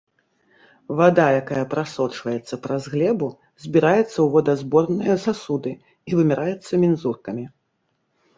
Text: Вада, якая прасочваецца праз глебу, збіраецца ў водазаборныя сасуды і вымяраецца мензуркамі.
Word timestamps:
Вада, 0.99 1.25
якая 1.41 1.59
прасочваецца 1.73 2.59
праз 2.63 2.87
глебу, 2.93 3.27
збіраецца 3.67 4.03
ў 4.21 4.27
водазаборныя 4.37 5.15
сасуды 5.27 5.75
і 5.75 6.11
вымяраецца 6.23 6.73
мензуркамі. 6.87 7.45